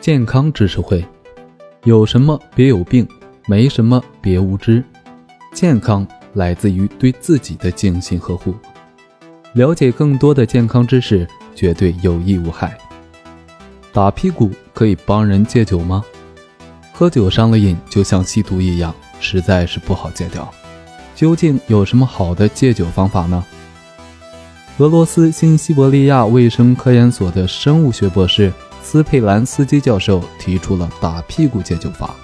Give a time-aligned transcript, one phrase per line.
[0.00, 1.04] 健康知识会，
[1.84, 3.06] 有什么别有病，
[3.46, 4.82] 没什么别无知。
[5.52, 8.54] 健康来自于对自己的精心呵护。
[9.52, 12.78] 了解更多的健康知识，绝对有益无害。
[13.92, 16.02] 打屁股可以帮人戒酒吗？
[16.94, 20.50] 喝酒上了瘾，就像吸毒一样，实在是不好戒掉。
[21.14, 23.44] 究竟有什么好的戒酒方法呢？
[24.78, 28.50] 俄罗斯新西伯利亚卫生科研所的生物学博士。
[28.82, 32.14] 斯佩兰斯基教授提出了打屁股戒酒法。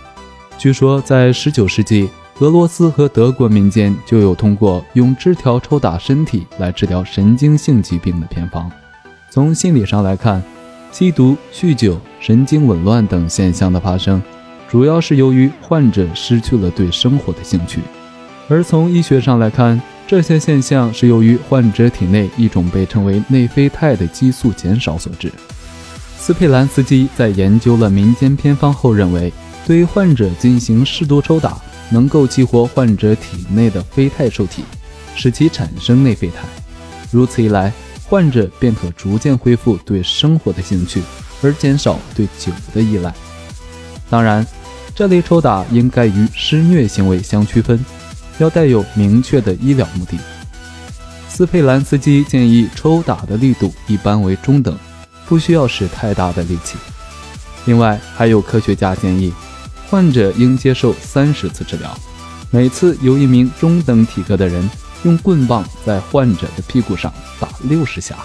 [0.59, 8.71] 据说，在19世纪，俄罗斯和德国民间就有通过用枝条抽打身体来治疗神经性疾病的偏方。
[9.31, 10.43] 从心理上来看，
[10.91, 14.23] 吸毒、酗酒、神经紊乱等现象的发生，
[14.69, 17.81] 主要是由于患者失去了对生活的兴趣；
[18.49, 25.31] 而从医学上来看，这些现象是由于患者体内一种被称为内啡肽的激素减少所致。
[26.19, 29.33] 斯佩兰斯基在研究了民间偏方后认为，
[29.65, 31.57] 对于患者进行适度抽打，
[31.91, 34.65] 能够激活患者体内的非肽受体，
[35.15, 36.37] 使其产生内啡肽。
[37.13, 37.73] 如此一来，
[38.09, 41.01] 患者便可逐渐恢复对生活的兴趣，
[41.43, 43.15] 而减少对酒的依赖。
[44.11, 44.45] 当然，
[44.95, 47.85] 这类抽打应该与施虐行为相区分，
[48.39, 50.19] 要带有明确的医疗目的。
[51.29, 54.77] 斯佩兰斯基建议抽打的力度一般为中等。
[55.29, 56.77] 不需要使太大的力气。
[57.67, 59.33] 另外，还有科学家建议，
[59.91, 61.97] 患者应接受三十次治疗，
[62.51, 64.69] 每次由一名中等体格的人
[65.05, 68.17] 用棍棒在患者的屁股上打六十下。